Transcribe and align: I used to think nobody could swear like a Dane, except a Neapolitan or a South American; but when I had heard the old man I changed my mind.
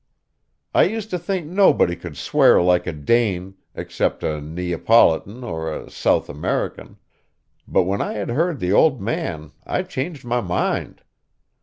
I 0.73 0.85
used 0.85 1.11
to 1.11 1.19
think 1.19 1.45
nobody 1.45 1.95
could 1.95 2.17
swear 2.17 2.59
like 2.59 2.87
a 2.87 2.91
Dane, 2.91 3.53
except 3.75 4.23
a 4.23 4.41
Neapolitan 4.41 5.43
or 5.43 5.71
a 5.71 5.91
South 5.91 6.27
American; 6.27 6.97
but 7.67 7.83
when 7.83 8.01
I 8.01 8.13
had 8.13 8.29
heard 8.31 8.59
the 8.59 8.73
old 8.73 8.99
man 8.99 9.51
I 9.63 9.83
changed 9.83 10.25
my 10.25 10.41
mind. 10.41 11.03